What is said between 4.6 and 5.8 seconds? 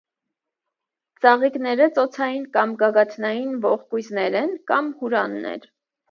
կամ հուրաններ։